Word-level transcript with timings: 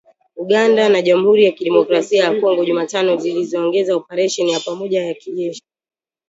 Uganda 0.35 0.89
na 0.89 1.01
Jamhuri 1.01 1.43
ya 1.43 1.51
Kidemokrasi 1.51 2.15
ya 2.15 2.35
Kongo, 2.41 2.65
Jumatano 2.65 3.17
ziliongeza 3.17 3.95
operesheni 3.95 4.51
ya 4.51 4.59
pamoja 4.59 5.03
ya 5.05 5.13
kijeshi 5.13 5.63